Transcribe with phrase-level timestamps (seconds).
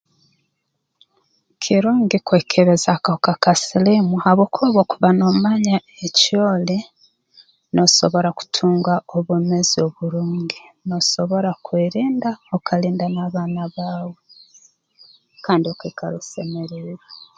[1.61, 6.77] Kirungi kwekebeza akahuka ka siliimu habwokuba obu okuba noomaanya eki oli
[7.73, 14.15] noosobora kutunga obwomeezi oburungi noosobora kwerinda okalinda n'abaana baawe
[15.45, 17.07] kandi okaikara osemeriirwe